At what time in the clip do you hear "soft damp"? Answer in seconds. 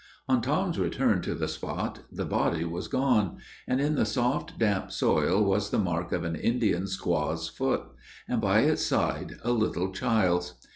4.03-4.91